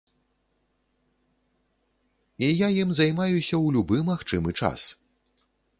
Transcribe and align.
І 2.37 2.51
я 2.51 2.73
ім 2.79 2.99
займаюся 3.01 3.47
ў 3.47 3.79
любы 3.79 3.97
магчымы 4.13 4.51
час. 4.61 4.81